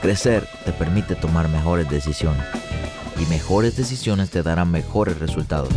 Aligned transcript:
Crecer 0.00 0.46
te 0.64 0.72
permite 0.72 1.16
tomar 1.16 1.48
mejores 1.48 1.90
decisiones 1.90 2.44
y 3.20 3.26
mejores 3.26 3.76
decisiones 3.76 4.30
te 4.30 4.44
darán 4.44 4.70
mejores 4.70 5.18
resultados. 5.18 5.70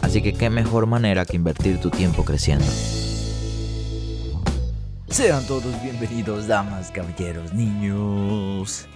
Así 0.00 0.22
que 0.22 0.32
qué 0.32 0.48
mejor 0.48 0.86
manera 0.86 1.26
que 1.26 1.36
invertir 1.36 1.78
tu 1.78 1.90
tiempo 1.90 2.24
creciendo. 2.24 2.64
Sean 5.08 5.46
todos 5.46 5.82
bienvenidos, 5.82 6.46
damas, 6.46 6.90
caballeros, 6.90 7.52
niños 7.52 8.88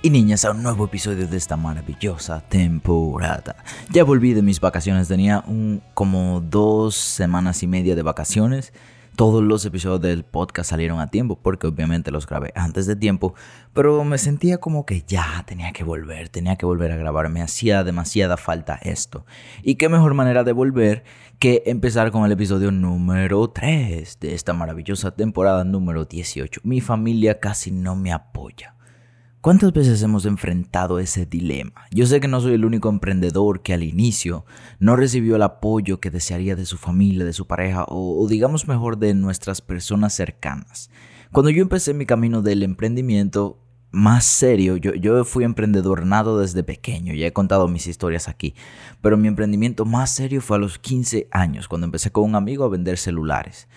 y 0.00 0.08
niñas, 0.08 0.46
a 0.46 0.52
un 0.52 0.62
nuevo 0.62 0.86
episodio 0.86 1.26
de 1.28 1.36
esta 1.36 1.58
maravillosa 1.58 2.40
temporada. 2.40 3.56
Ya 3.90 4.04
volví 4.04 4.32
de 4.32 4.40
mis 4.40 4.58
vacaciones, 4.58 5.08
tenía 5.08 5.44
como 5.92 6.40
dos 6.40 6.96
semanas 6.96 7.62
y 7.62 7.66
media 7.66 7.94
de 7.94 8.02
vacaciones 8.02 8.72
todos 9.16 9.42
los 9.42 9.64
episodios 9.64 10.02
del 10.02 10.24
podcast 10.24 10.70
salieron 10.70 11.00
a 11.00 11.10
tiempo, 11.10 11.40
porque 11.42 11.66
obviamente 11.66 12.10
los 12.10 12.26
grabé 12.26 12.52
antes 12.54 12.86
de 12.86 12.96
tiempo, 12.96 13.34
pero 13.72 14.04
me 14.04 14.18
sentía 14.18 14.58
como 14.58 14.84
que 14.84 15.04
ya 15.06 15.42
tenía 15.46 15.72
que 15.72 15.84
volver, 15.84 16.28
tenía 16.28 16.56
que 16.56 16.66
volver 16.66 16.92
a 16.92 16.96
grabar, 16.96 17.30
me 17.30 17.40
hacía 17.40 17.82
demasiada 17.82 18.36
falta 18.36 18.78
esto. 18.82 19.24
Y 19.62 19.76
qué 19.76 19.88
mejor 19.88 20.12
manera 20.12 20.44
de 20.44 20.52
volver 20.52 21.04
que 21.38 21.62
empezar 21.66 22.10
con 22.10 22.24
el 22.26 22.32
episodio 22.32 22.70
número 22.70 23.48
3 23.48 24.20
de 24.20 24.34
esta 24.34 24.52
maravillosa 24.52 25.12
temporada 25.12 25.64
número 25.64 26.04
18. 26.04 26.60
Mi 26.64 26.82
familia 26.82 27.40
casi 27.40 27.70
no 27.70 27.96
me 27.96 28.12
apoya. 28.12 28.76
¿Cuántas 29.46 29.72
veces 29.72 30.02
hemos 30.02 30.26
enfrentado 30.26 30.98
ese 30.98 31.24
dilema? 31.24 31.86
Yo 31.92 32.04
sé 32.06 32.18
que 32.18 32.26
no 32.26 32.40
soy 32.40 32.54
el 32.54 32.64
único 32.64 32.88
emprendedor 32.88 33.62
que 33.62 33.74
al 33.74 33.84
inicio 33.84 34.44
no 34.80 34.96
recibió 34.96 35.36
el 35.36 35.42
apoyo 35.42 36.00
que 36.00 36.10
desearía 36.10 36.56
de 36.56 36.66
su 36.66 36.76
familia, 36.76 37.24
de 37.24 37.32
su 37.32 37.46
pareja 37.46 37.84
o, 37.86 38.26
digamos 38.28 38.66
mejor 38.66 38.98
de 38.98 39.14
nuestras 39.14 39.60
personas 39.60 40.14
cercanas. 40.14 40.90
Cuando 41.30 41.50
yo 41.50 41.62
empecé 41.62 41.94
mi 41.94 42.06
camino 42.06 42.42
del 42.42 42.64
emprendimiento 42.64 43.62
más 43.92 44.24
serio, 44.24 44.78
yo, 44.78 44.94
yo 44.94 45.24
fui 45.24 45.44
emprendedor 45.44 46.06
nado 46.06 46.40
desde 46.40 46.64
pequeño, 46.64 47.14
ya 47.14 47.28
he 47.28 47.32
contado 47.32 47.68
mis 47.68 47.86
historias 47.86 48.26
aquí, 48.26 48.56
pero 49.00 49.16
mi 49.16 49.28
emprendimiento 49.28 49.84
más 49.84 50.10
serio 50.10 50.40
fue 50.40 50.56
a 50.56 50.60
los 50.60 50.80
15 50.80 51.28
años, 51.30 51.68
cuando 51.68 51.84
empecé 51.84 52.10
con 52.10 52.24
un 52.24 52.34
amigo 52.34 52.64
a 52.64 52.68
vender 52.68 52.98
celulares. 52.98 53.68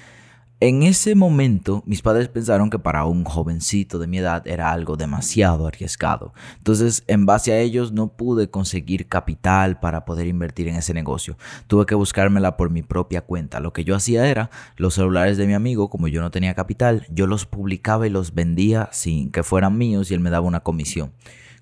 En 0.62 0.84
ese 0.84 1.16
momento, 1.16 1.84
mis 1.86 2.02
padres 2.02 2.28
pensaron 2.28 2.70
que 2.70 2.80
para 2.80 3.06
un 3.06 3.24
jovencito 3.24 3.98
de 3.98 4.08
mi 4.08 4.18
edad 4.18 4.46
era 4.46 4.74
algo 4.74 4.98
demasiado 4.98 5.66
arriesgado. 5.66 6.34
Entonces, 6.58 7.06
en 7.08 7.26
base 7.26 7.54
a 7.54 7.60
ellos, 7.60 7.94
no 7.94 8.10
pude 8.10 8.50
conseguir 8.50 9.08
capital 9.08 9.80
para 9.80 10.04
poder 10.04 10.28
invertir 10.28 10.68
en 10.68 10.76
ese 10.76 10.94
negocio. 10.94 11.38
Tuve 11.68 11.86
que 11.86 11.96
buscármela 11.96 12.58
por 12.58 12.72
mi 12.72 12.82
propia 12.82 13.22
cuenta. 13.22 13.62
Lo 13.62 13.72
que 13.72 13.86
yo 13.86 13.96
hacía 13.96 14.28
era, 14.28 14.50
los 14.76 14.96
celulares 14.96 15.38
de 15.38 15.48
mi 15.48 15.54
amigo, 15.54 15.90
como 15.90 16.10
yo 16.10 16.20
no 16.20 16.30
tenía 16.30 16.56
capital, 16.56 17.08
yo 17.10 17.26
los 17.26 17.46
publicaba 17.46 18.06
y 18.06 18.10
los 18.10 18.34
vendía 18.34 18.90
sin 18.92 19.32
que 19.32 19.44
fueran 19.44 19.78
míos 19.78 20.12
y 20.12 20.14
él 20.14 20.20
me 20.20 20.30
daba 20.30 20.46
una 20.46 20.60
comisión. 20.60 21.14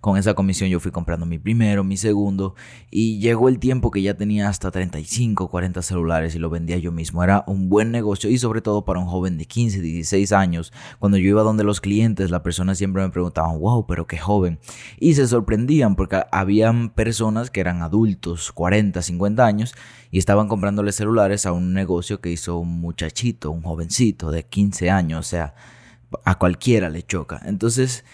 Con 0.02 0.18
esa 0.18 0.34
comisión 0.34 0.70
yo 0.70 0.80
fui 0.80 0.92
comprando 0.92 1.26
mi 1.26 1.40
primero, 1.40 1.84
mi 1.84 1.98
segundo 1.98 2.56
y 2.92 3.20
llegó 3.20 3.50
el 3.50 3.60
tiempo 3.60 3.92
que 3.92 4.02
ya 4.02 4.14
tenía 4.14 4.50
hasta 4.50 4.72
35, 4.72 5.50
40 5.50 5.82
celulares 5.82 6.36
y 6.36 6.40
lo 6.40 6.50
vendía 6.50 6.78
yo 6.78 6.92
mismo. 6.92 7.24
Era 7.24 7.44
un 7.48 7.70
buen 7.70 7.92
negocio 7.92 8.30
y 8.30 8.38
sobre 8.38 8.62
todo 8.62 8.86
para 8.86 9.00
un 9.00 9.08
joven 9.08 9.38
de 9.38 9.46
15, 9.46 9.82
16 9.82 10.32
años. 10.32 10.72
Cuando 11.00 11.18
yo 11.18 11.30
iba 11.30 11.42
donde 11.44 11.64
los 11.64 11.82
clientes, 11.82 12.32
las 12.32 12.42
personas 12.42 12.78
siempre 12.78 13.02
me 13.02 13.10
preguntaban, 13.10 13.60
wow, 13.60 13.86
pero 13.88 14.08
qué 14.08 14.18
joven. 14.18 14.60
Y 15.00 15.16
se 15.16 15.28
sorprendían 15.28 15.96
porque 15.96 16.22
habían 16.32 16.90
personas 16.90 17.50
que 17.50 17.60
eran 17.62 17.82
adultos, 17.82 18.52
40, 18.52 19.02
50 19.02 19.46
años 19.46 19.76
y 20.12 20.20
estaban 20.20 20.48
comprándole 20.48 20.92
celulares 20.92 21.46
a 21.46 21.52
un 21.52 21.74
negocio 21.74 22.22
que 22.22 22.32
hizo 22.32 22.58
un 22.58 22.80
muchachito, 22.80 23.52
un 23.52 23.62
jovencito 23.62 24.32
de 24.32 24.44
15 24.44 24.90
años. 24.90 25.20
O 25.20 25.30
sea, 25.30 25.56
a 26.24 26.38
cualquiera 26.38 26.90
le 26.90 27.04
choca. 27.04 27.42
Entonces, 27.46 28.06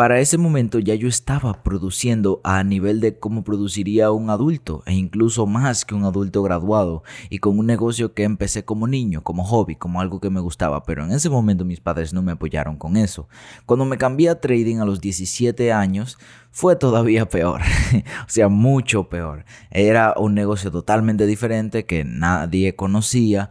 para 0.00 0.18
ese 0.18 0.38
momento 0.38 0.78
ya 0.78 0.94
yo 0.94 1.08
estaba 1.08 1.62
produciendo 1.62 2.40
a 2.42 2.64
nivel 2.64 3.02
de 3.02 3.18
cómo 3.18 3.44
produciría 3.44 4.10
un 4.12 4.30
adulto 4.30 4.82
e 4.86 4.94
incluso 4.94 5.46
más 5.46 5.84
que 5.84 5.94
un 5.94 6.04
adulto 6.04 6.42
graduado 6.42 7.02
y 7.28 7.38
con 7.38 7.58
un 7.58 7.66
negocio 7.66 8.14
que 8.14 8.22
empecé 8.22 8.64
como 8.64 8.86
niño, 8.86 9.22
como 9.22 9.44
hobby, 9.44 9.76
como 9.76 10.00
algo 10.00 10.18
que 10.18 10.30
me 10.30 10.40
gustaba, 10.40 10.84
pero 10.84 11.04
en 11.04 11.12
ese 11.12 11.28
momento 11.28 11.66
mis 11.66 11.80
padres 11.80 12.14
no 12.14 12.22
me 12.22 12.32
apoyaron 12.32 12.78
con 12.78 12.96
eso. 12.96 13.28
Cuando 13.66 13.84
me 13.84 13.98
cambié 13.98 14.30
a 14.30 14.40
trading 14.40 14.78
a 14.78 14.86
los 14.86 15.02
17 15.02 15.70
años 15.70 16.16
fue 16.50 16.76
todavía 16.76 17.28
peor, 17.28 17.60
o 18.26 18.28
sea, 18.28 18.48
mucho 18.48 19.10
peor. 19.10 19.44
Era 19.70 20.14
un 20.16 20.32
negocio 20.34 20.70
totalmente 20.70 21.26
diferente 21.26 21.84
que 21.84 22.04
nadie 22.04 22.74
conocía 22.74 23.50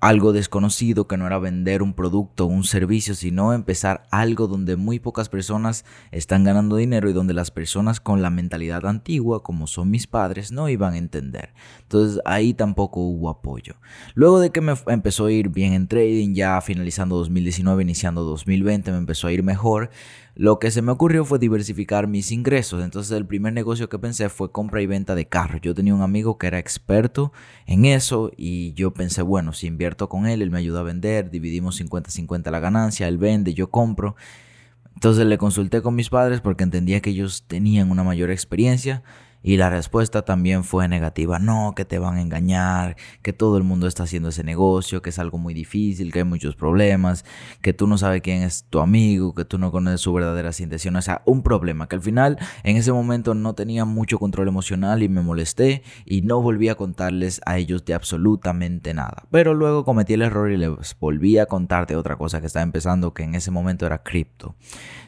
algo 0.00 0.32
desconocido 0.32 1.06
que 1.06 1.18
no 1.18 1.26
era 1.26 1.38
vender 1.38 1.82
un 1.82 1.92
producto 1.92 2.44
o 2.44 2.48
un 2.48 2.64
servicio, 2.64 3.14
sino 3.14 3.52
empezar 3.52 4.06
algo 4.10 4.46
donde 4.46 4.76
muy 4.76 4.98
pocas 4.98 5.28
personas 5.28 5.84
están 6.10 6.42
ganando 6.42 6.76
dinero 6.76 7.10
y 7.10 7.12
donde 7.12 7.34
las 7.34 7.50
personas 7.50 8.00
con 8.00 8.22
la 8.22 8.30
mentalidad 8.30 8.86
antigua, 8.86 9.42
como 9.42 9.66
son 9.66 9.90
mis 9.90 10.06
padres, 10.06 10.52
no 10.52 10.68
iban 10.70 10.94
a 10.94 10.98
entender. 10.98 11.52
Entonces 11.82 12.20
ahí 12.24 12.54
tampoco 12.54 13.00
hubo 13.00 13.28
apoyo. 13.28 13.74
Luego 14.14 14.40
de 14.40 14.50
que 14.50 14.62
me 14.62 14.74
empezó 14.86 15.26
a 15.26 15.32
ir 15.32 15.50
bien 15.50 15.74
en 15.74 15.86
trading, 15.86 16.34
ya 16.34 16.60
finalizando 16.62 17.16
2019, 17.16 17.82
iniciando 17.82 18.24
2020, 18.24 18.92
me 18.92 18.98
empezó 18.98 19.26
a 19.26 19.32
ir 19.32 19.42
mejor. 19.42 19.90
Lo 20.34 20.58
que 20.58 20.70
se 20.70 20.82
me 20.82 20.92
ocurrió 20.92 21.24
fue 21.24 21.38
diversificar 21.38 22.06
mis 22.06 22.30
ingresos. 22.30 22.82
Entonces 22.82 23.16
el 23.16 23.26
primer 23.26 23.52
negocio 23.52 23.88
que 23.88 23.98
pensé 23.98 24.28
fue 24.28 24.52
compra 24.52 24.80
y 24.80 24.86
venta 24.86 25.14
de 25.14 25.26
carros. 25.26 25.60
Yo 25.60 25.74
tenía 25.74 25.94
un 25.94 26.02
amigo 26.02 26.38
que 26.38 26.46
era 26.46 26.58
experto 26.58 27.32
en 27.66 27.84
eso 27.84 28.30
y 28.36 28.72
yo 28.74 28.92
pensé, 28.92 29.22
bueno, 29.22 29.52
si 29.52 29.66
invierto 29.66 30.08
con 30.08 30.26
él, 30.26 30.42
él 30.42 30.50
me 30.50 30.58
ayuda 30.58 30.80
a 30.80 30.84
vender, 30.84 31.30
dividimos 31.30 31.80
50-50 31.80 32.50
la 32.50 32.60
ganancia, 32.60 33.08
él 33.08 33.18
vende, 33.18 33.54
yo 33.54 33.70
compro. 33.70 34.16
Entonces 34.94 35.26
le 35.26 35.38
consulté 35.38 35.82
con 35.82 35.94
mis 35.94 36.10
padres 36.10 36.40
porque 36.40 36.64
entendía 36.64 37.00
que 37.00 37.10
ellos 37.10 37.44
tenían 37.46 37.90
una 37.90 38.04
mayor 38.04 38.30
experiencia 38.30 39.02
y 39.42 39.56
la 39.56 39.70
respuesta 39.70 40.22
también 40.22 40.64
fue 40.64 40.88
negativa. 40.88 41.38
No, 41.38 41.74
que 41.74 41.84
te 41.84 41.98
van 41.98 42.16
a 42.16 42.22
engañar, 42.22 42.96
que 43.22 43.32
todo 43.32 43.56
el 43.56 43.64
mundo 43.64 43.86
está 43.86 44.04
haciendo 44.04 44.28
ese 44.28 44.44
negocio, 44.44 45.02
que 45.02 45.10
es 45.10 45.18
algo 45.18 45.38
muy 45.38 45.54
difícil, 45.54 46.12
que 46.12 46.20
hay 46.20 46.24
muchos 46.24 46.56
problemas, 46.56 47.24
que 47.62 47.72
tú 47.72 47.86
no 47.86 47.98
sabes 47.98 48.22
quién 48.22 48.42
es 48.42 48.66
tu 48.70 48.80
amigo, 48.80 49.34
que 49.34 49.44
tú 49.44 49.58
no 49.58 49.70
conoces 49.72 50.00
su 50.00 50.12
verdadera 50.12 50.50
intención. 50.58 50.96
O 50.96 51.02
sea, 51.02 51.22
un 51.24 51.42
problema 51.42 51.88
que 51.88 51.96
al 51.96 52.02
final 52.02 52.38
en 52.64 52.76
ese 52.76 52.92
momento 52.92 53.34
no 53.34 53.54
tenía 53.54 53.84
mucho 53.84 54.18
control 54.18 54.48
emocional 54.48 55.02
y 55.02 55.08
me 55.08 55.22
molesté 55.22 55.82
y 56.04 56.22
no 56.22 56.40
volví 56.40 56.68
a 56.68 56.74
contarles 56.74 57.40
a 57.46 57.58
ellos 57.58 57.84
de 57.84 57.94
absolutamente 57.94 58.94
nada. 58.94 59.24
Pero 59.30 59.54
luego 59.54 59.84
cometí 59.84 60.14
el 60.14 60.22
error 60.22 60.50
y 60.50 60.56
les 60.56 60.96
volví 60.98 61.38
a 61.38 61.46
contar 61.46 61.86
de 61.86 61.96
otra 61.96 62.16
cosa 62.16 62.40
que 62.40 62.46
estaba 62.46 62.62
empezando, 62.62 63.14
que 63.14 63.22
en 63.22 63.34
ese 63.34 63.50
momento 63.50 63.86
era 63.86 64.02
cripto. 64.02 64.56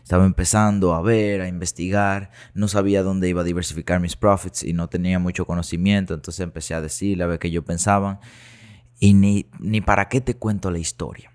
Estaba 0.03 0.25
empezando 0.25 0.95
a 0.95 1.03
ver, 1.03 1.41
a 1.41 1.49
investigar, 1.49 2.31
no 2.55 2.69
sabía 2.69 3.03
dónde 3.03 3.29
iba 3.29 3.43
a 3.43 3.45
diversificar 3.45 4.01
mis 4.01 4.17
profits 4.23 4.63
y 4.63 4.73
no 4.73 4.89
tenía 4.89 5.19
mucho 5.19 5.45
conocimiento, 5.45 6.15
entonces 6.15 6.41
empecé 6.41 6.75
a 6.75 6.81
decirle 6.81 7.25
a 7.25 7.27
ver 7.27 7.41
qué 7.41 7.51
yo 7.51 7.65
pensaba 7.65 8.21
y 9.01 9.15
ni, 9.15 9.47
ni 9.59 9.81
para 9.81 10.09
qué 10.09 10.21
te 10.21 10.37
cuento 10.37 10.71
la 10.71 10.79
historia. 10.79 11.33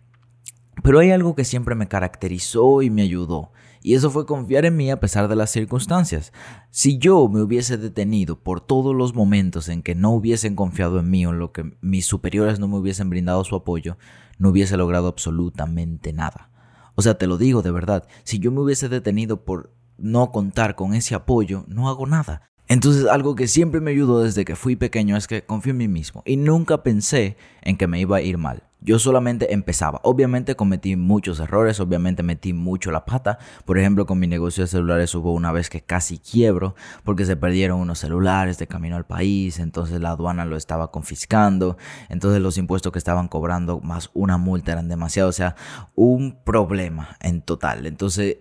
Pero 0.83 0.99
hay 0.99 1.11
algo 1.11 1.35
que 1.35 1.43
siempre 1.43 1.75
me 1.75 1.89
caracterizó 1.89 2.81
y 2.81 2.89
me 2.89 3.01
ayudó, 3.01 3.51
y 3.81 3.95
eso 3.95 4.09
fue 4.09 4.25
confiar 4.25 4.65
en 4.65 4.75
mí 4.75 4.89
a 4.89 4.99
pesar 4.99 5.27
de 5.27 5.35
las 5.35 5.51
circunstancias. 5.51 6.33
Si 6.71 6.97
yo 6.97 7.27
me 7.27 7.41
hubiese 7.41 7.77
detenido 7.77 8.39
por 8.39 8.61
todos 8.61 8.95
los 8.95 9.13
momentos 9.13 9.69
en 9.69 9.83
que 9.83 9.95
no 9.95 10.11
hubiesen 10.11 10.55
confiado 10.55 10.99
en 10.99 11.09
mí 11.09 11.25
o 11.25 11.31
en 11.31 11.39
lo 11.39 11.51
que 11.51 11.77
mis 11.81 12.05
superiores 12.05 12.59
no 12.59 12.67
me 12.67 12.77
hubiesen 12.77 13.09
brindado 13.09 13.43
su 13.43 13.55
apoyo, 13.55 13.97
no 14.39 14.49
hubiese 14.49 14.77
logrado 14.77 15.07
absolutamente 15.07 16.13
nada. 16.13 16.49
O 16.95 17.01
sea, 17.01 17.17
te 17.17 17.27
lo 17.27 17.37
digo 17.37 17.61
de 17.61 17.71
verdad, 17.71 18.07
si 18.23 18.39
yo 18.39 18.51
me 18.51 18.61
hubiese 18.61 18.89
detenido 18.89 19.45
por 19.45 19.73
no 19.97 20.31
contar 20.31 20.75
con 20.75 20.93
ese 20.93 21.15
apoyo, 21.15 21.65
no 21.67 21.89
hago 21.89 22.07
nada. 22.07 22.49
Entonces 22.69 23.05
algo 23.05 23.35
que 23.35 23.47
siempre 23.47 23.79
me 23.79 23.91
ayudó 23.91 24.23
desde 24.23 24.43
que 24.43 24.55
fui 24.55 24.75
pequeño 24.75 25.15
es 25.15 25.27
que 25.27 25.43
confío 25.43 25.71
en 25.71 25.77
mí 25.77 25.87
mismo 25.87 26.21
y 26.25 26.35
nunca 26.35 26.83
pensé 26.83 27.37
en 27.61 27.77
que 27.77 27.87
me 27.87 27.99
iba 27.99 28.17
a 28.17 28.21
ir 28.21 28.37
mal. 28.37 28.63
Yo 28.79 28.99
solamente 28.99 29.53
empezaba. 29.53 29.99
Obviamente 30.03 30.55
cometí 30.55 30.95
muchos 30.95 31.39
errores, 31.39 31.79
obviamente 31.79 32.21
metí 32.21 32.53
mucho 32.53 32.91
la 32.91 33.05
pata. 33.05 33.39
Por 33.65 33.79
ejemplo, 33.79 34.05
con 34.05 34.19
mi 34.19 34.27
negocio 34.27 34.63
de 34.63 34.67
celulares 34.67 35.15
hubo 35.15 35.33
una 35.33 35.51
vez 35.51 35.69
que 35.69 35.81
casi 35.81 36.19
quiebro 36.19 36.75
porque 37.03 37.25
se 37.25 37.35
perdieron 37.35 37.79
unos 37.79 37.99
celulares 37.99 38.59
de 38.59 38.67
camino 38.67 38.95
al 38.95 39.05
país, 39.05 39.59
entonces 39.59 39.99
la 39.99 40.11
aduana 40.11 40.45
lo 40.45 40.57
estaba 40.57 40.91
confiscando, 40.91 41.77
entonces 42.09 42.41
los 42.41 42.57
impuestos 42.57 42.91
que 42.91 42.99
estaban 42.99 43.29
cobrando 43.29 43.79
más 43.79 44.11
una 44.13 44.37
multa 44.37 44.73
eran 44.73 44.89
demasiado, 44.89 45.29
o 45.29 45.33
sea, 45.33 45.55
un 45.95 46.37
problema 46.43 47.17
en 47.21 47.41
total. 47.41 47.87
Entonces 47.87 48.37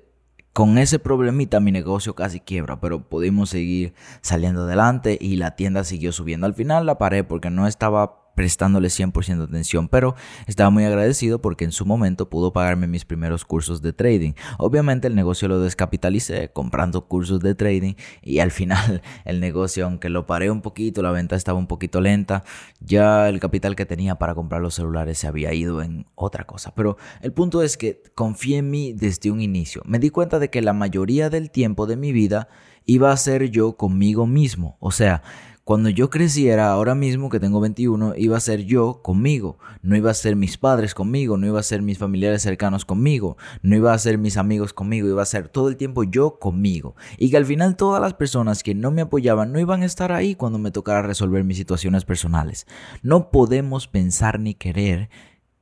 con 0.57 0.79
ese 0.79 0.99
problemita 0.99 1.61
mi 1.61 1.71
negocio 1.71 2.15
casi 2.15 2.41
quiebra, 2.41 2.81
pero 2.81 3.07
pudimos 3.07 3.51
seguir 3.51 3.93
saliendo 4.23 4.63
adelante 4.63 5.19
y 5.21 5.37
la 5.37 5.55
tienda 5.55 5.85
siguió 5.85 6.13
subiendo. 6.13 6.47
Al 6.47 6.55
final 6.55 6.87
la 6.87 6.97
paré 6.97 7.25
porque 7.25 7.51
no 7.51 7.67
estaba 7.67 8.26
prestándole 8.37 8.89
100% 8.89 9.39
de 9.39 9.45
atención, 9.45 9.89
pero 9.89 10.15
estaba 10.47 10.71
muy 10.71 10.85
agradecido 10.85 11.41
porque 11.41 11.65
en 11.65 11.73
su 11.73 11.87
momento 11.87 12.29
pudo 12.29 12.53
pagarme 12.53 12.87
mis 12.87 13.05
primeros 13.05 13.45
cursos 13.45 13.83
de 13.83 13.93
trading. 13.93 14.35
Obviamente 14.59 15.09
el 15.09 15.17
negocio 15.17 15.49
lo 15.49 15.59
descapitalicé 15.59 16.51
comprando 16.53 17.07
cursos 17.07 17.41
de 17.41 17.55
trading 17.57 17.95
y 18.23 18.39
al 18.39 18.53
final 18.53 19.03
el 19.25 19.41
negocio, 19.41 19.87
aunque 19.87 20.11
lo 20.11 20.27
paré 20.27 20.51
un 20.51 20.63
poquito, 20.63 21.03
la 21.03 21.11
venta 21.11 21.35
estaba 21.35 21.59
un 21.59 21.67
poquito 21.67 22.01
lenta, 22.01 22.45
ya 22.79 23.29
el 23.29 23.41
capital 23.41 23.75
que 23.75 23.87
tenía 23.87 24.17
para 24.17 24.35
comprar 24.35 24.61
los 24.61 24.75
celulares 24.75 25.19
se 25.19 25.27
había 25.27 25.53
ido 25.55 25.83
en 25.83 26.07
otra 26.15 26.45
cosa. 26.45 26.75
Pero 26.75 26.99
el 27.23 27.33
punto 27.33 27.63
es 27.63 27.77
que 27.79 28.03
confié 28.15 28.59
en 28.59 28.71
mí 28.71 28.93
desde 28.93 29.31
un 29.31 29.41
inicio. 29.41 29.81
Me 29.87 29.99
di 29.99 30.11
cuenta 30.11 30.39
de 30.39 30.51
que 30.51 30.61
la 30.61 30.75
mayoría 30.75 31.31
del 31.31 31.51
tiempo 31.51 31.87
de 31.87 31.97
mi 31.97 32.13
vida 32.13 32.49
iba 32.85 33.11
a 33.11 33.17
ser 33.17 33.51
yo 33.51 33.77
conmigo 33.77 34.27
mismo. 34.27 34.77
O 34.79 34.93
sea, 34.93 35.23
cuando 35.67 35.91
yo 35.91 36.11
creciera, 36.11 36.71
ahora 36.71 36.95
mismo 36.95 37.29
que 37.29 37.41
tengo 37.41 37.59
21, 37.59 38.15
iba 38.19 38.37
a 38.37 38.41
ser 38.41 38.67
yo 38.67 39.03
conmigo. 39.03 39.59
No 39.83 39.97
iba 39.97 40.13
a 40.13 40.15
ser 40.15 40.37
mis 40.37 40.59
padres 40.59 40.95
conmigo, 40.95 41.37
no 41.39 41.45
iba 41.49 41.59
a 41.59 41.65
ser 41.65 41.83
mis 41.83 41.99
familiares 41.99 42.43
cercanos 42.43 42.85
conmigo, 42.85 43.37
no 43.63 43.75
iba 43.75 43.93
a 43.93 43.99
ser 43.99 44.17
mis 44.17 44.37
amigos 44.37 44.73
conmigo, 44.73 45.09
iba 45.09 45.25
a 45.25 45.27
ser 45.27 45.49
todo 45.49 45.69
el 45.69 45.77
tiempo 45.77 46.05
yo 46.05 46.39
conmigo. 46.39 46.95
Y 47.19 47.31
que 47.31 47.37
al 47.37 47.47
final 47.47 47.75
todas 47.75 48.01
las 48.01 48.15
personas 48.15 48.63
que 48.63 48.77
no 48.77 48.93
me 48.93 49.03
apoyaban 49.03 49.51
no 49.51 49.59
iban 49.59 49.83
a 49.83 49.87
estar 49.87 50.13
ahí 50.13 50.37
cuando 50.37 50.61
me 50.61 50.71
tocara 50.71 51.03
resolver 51.03 51.43
mis 51.43 51.57
situaciones 51.57 52.05
personales. 52.05 52.69
No 53.03 53.33
podemos 53.33 53.89
pensar 53.89 54.39
ni 54.39 54.55
querer 54.55 55.11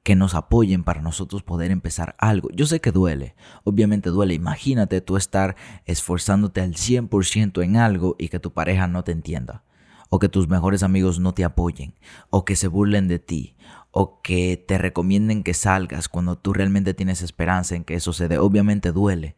que 0.03 0.17
nos 0.17 0.35
apoyen 0.35 0.85
para 0.85 1.01
nosotros 1.01 1.43
poder 1.43 1.71
empezar 1.71 2.15
algo. 2.19 2.51
Yo 2.53 2.67
sé 2.67 2.83
que 2.83 2.93
duele, 2.93 3.37
obviamente 3.65 4.11
duele. 4.11 4.35
Imagínate 4.35 5.01
tú 5.01 5.17
estar 5.17 5.57
esforzándote 5.87 6.61
al 6.61 6.75
100% 6.75 7.65
en 7.65 7.79
algo 7.79 8.17
y 8.19 8.29
que 8.29 8.39
tu 8.39 8.53
pareja 8.53 8.87
no 8.87 9.03
te 9.03 9.13
entienda 9.13 9.65
o 10.11 10.19
que 10.19 10.29
tus 10.29 10.49
mejores 10.49 10.83
amigos 10.83 11.21
no 11.21 11.35
te 11.35 11.45
apoyen, 11.45 11.95
o 12.31 12.45
que 12.45 12.57
se 12.57 12.69
burlen 12.69 13.09
de 13.09 13.19
ti, 13.19 13.57
o 13.91 14.21
que 14.23 14.57
te 14.57 14.79
recomienden 14.79 15.43
que 15.43 15.55
salgas 15.55 16.09
cuando 16.09 16.37
tú 16.37 16.53
realmente 16.53 16.95
tienes 16.95 17.23
esperanza 17.23 17.77
en 17.77 17.85
que 17.85 17.95
eso 17.95 18.13
se 18.13 18.29
dé. 18.29 18.39
Obviamente 18.39 18.93
duele, 18.93 19.37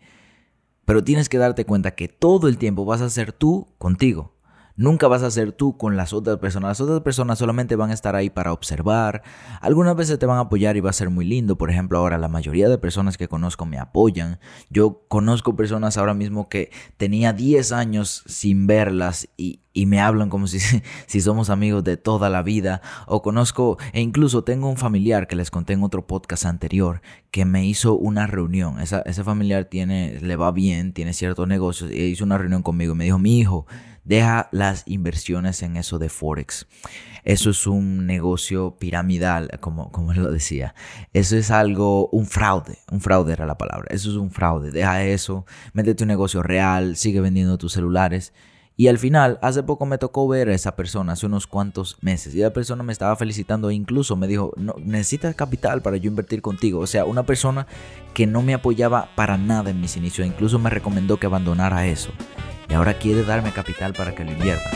pero 0.85 1.05
tienes 1.05 1.29
que 1.29 1.39
darte 1.39 1.65
cuenta 1.65 1.95
que 1.95 2.09
todo 2.09 2.49
el 2.49 2.59
tiempo 2.59 2.85
vas 2.85 3.01
a 3.01 3.11
ser 3.11 3.33
tú 3.33 3.69
contigo. 3.79 4.37
Nunca 4.79 5.09
vas 5.09 5.23
a 5.23 5.31
ser 5.31 5.53
tú 5.53 5.79
con 5.79 5.97
las 5.97 6.13
otras 6.13 6.37
personas. 6.37 6.69
Las 6.69 6.81
otras 6.83 7.01
personas 7.01 7.39
solamente 7.39 7.77
van 7.77 7.91
a 7.91 7.95
estar 7.95 8.15
ahí 8.15 8.29
para 8.29 8.53
observar. 8.53 9.23
Algunas 9.63 9.97
veces 9.97 10.19
te 10.19 10.27
van 10.27 10.37
a 10.37 10.43
apoyar 10.43 10.77
y 10.77 10.81
va 10.81 10.91
a 10.91 10.93
ser 10.93 11.09
muy 11.09 11.25
lindo. 11.25 11.57
Por 11.57 11.71
ejemplo, 11.71 11.99
ahora 11.99 12.19
la 12.19 12.29
mayoría 12.29 12.69
de 12.69 12.77
personas 12.77 13.17
que 13.17 13.27
conozco 13.27 13.65
me 13.65 13.79
apoyan. 13.79 14.39
Yo 14.69 15.03
conozco 15.09 15.57
personas 15.57 15.97
ahora 15.97 16.13
mismo 16.13 16.51
que 16.51 16.71
tenía 16.99 17.33
10 17.33 17.73
años 17.73 18.23
sin 18.27 18.67
verlas 18.67 19.29
y, 19.39 19.61
me 19.85 20.01
hablan 20.01 20.31
como 20.31 20.47
si, 20.47 20.59
si 21.07 21.21
somos 21.21 21.51
amigos 21.51 21.85
de 21.85 21.99
toda 21.99 22.31
la 22.31 22.43
vida. 22.43 22.81
O 23.07 23.21
conozco, 23.21 23.77
e 23.93 24.01
incluso 24.01 24.45
tengo 24.45 24.71
un 24.71 24.79
familiar 24.79 25.29
que 25.29 25.37
les 25.37 25.51
conté 25.51 25.75
en 25.75 25.83
otro 25.83 26.07
podcast 26.07 26.47
anterior 26.47 27.03
que 27.31 27.45
me 27.45 27.67
hizo 27.67 27.95
una 27.95 28.27
reunión. 28.27 28.81
Esa, 28.81 29.01
ese 29.01 29.23
familiar 29.23 29.67
tiene, 29.67 30.19
le 30.23 30.37
va 30.37 30.51
bien, 30.53 30.95
tiene 30.95 31.13
ciertos 31.13 31.47
negocios 31.47 31.91
y 31.93 32.05
hizo 32.05 32.25
una 32.25 32.39
reunión 32.39 32.63
conmigo 32.63 32.95
y 32.95 32.97
me 32.97 33.05
dijo, 33.05 33.19
mi 33.19 33.39
hijo, 33.39 33.67
Deja 34.07 34.49
las 34.53 34.85
inversiones 34.87 35.65
en 35.65 35.77
eso 35.77 35.99
de 35.99 36.09
Forex. 36.09 36.69
Eso 37.25 37.51
es 37.51 37.67
un 37.67 38.07
negocio 38.07 38.77
piramidal, 38.79 39.51
como, 39.59 39.91
como 39.91 40.13
lo 40.13 40.31
decía. 40.31 40.77
Eso 41.13 41.37
es 41.37 41.51
algo, 41.51 42.09
un 42.11 42.27
fraude. 42.27 42.79
Un 42.93 43.01
fraude 43.01 43.33
era 43.33 43.47
la 43.47 43.59
palabra. 43.59 43.89
Eso 43.91 44.11
es 44.11 44.17
un 44.17 44.31
fraude. 44.31 44.71
Deja 44.71 45.03
eso. 45.03 45.45
Métete 45.73 46.05
un 46.05 46.09
negocio 46.09 46.45
real. 46.45 46.97
Sigue 46.97 47.21
vendiendo 47.21 47.59
tus 47.59 47.73
celulares. 47.73 48.33
Y 48.79 48.89
al 48.89 48.99
final, 48.99 49.39
hace 49.41 49.63
poco 49.63 49.87
me 49.87 49.97
tocó 49.97 50.29
ver 50.29 50.51
a 50.51 50.55
esa 50.55 50.77
persona, 50.77 51.15
hace 51.15 51.25
unos 51.25 51.47
cuantos 51.47 51.97
meses, 52.03 52.35
y 52.35 52.39
la 52.41 52.53
persona 52.53 52.83
me 52.83 52.93
estaba 52.93 53.17
felicitando 53.17 53.71
e 53.71 53.75
incluso 53.75 54.17
me 54.17 54.27
dijo, 54.27 54.53
no, 54.57 54.75
necesitas 54.79 55.35
capital 55.35 55.81
para 55.81 55.97
yo 55.97 56.11
invertir 56.11 56.43
contigo. 56.43 56.81
O 56.81 56.87
sea, 56.87 57.07
una 57.07 57.25
persona 57.25 57.67
que 58.13 58.27
no 58.27 58.43
me 58.43 58.53
apoyaba 58.53 59.09
para 59.17 59.39
nada 59.39 59.71
en 59.71 59.81
mis 59.81 59.97
inicios, 59.97 60.27
incluso 60.27 60.59
me 60.59 60.69
recomendó 60.69 61.17
que 61.17 61.27
abandonara 61.27 61.87
eso 61.87 62.11
y 62.69 62.75
ahora 62.75 62.99
quiere 62.99 63.23
darme 63.25 63.53
capital 63.53 63.93
para 63.95 64.15
que 64.15 64.25
lo 64.25 64.33
invierta. 64.33 64.76